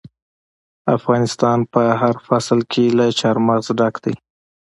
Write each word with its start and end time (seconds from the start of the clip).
افغانستان 0.97 1.59
په 1.73 1.81
هر 2.01 2.15
فصل 2.27 2.59
کې 2.71 2.85
له 2.97 3.05
چار 3.19 3.35
مغز 3.47 3.67
ډک 3.79 3.95
دی. 4.03 4.15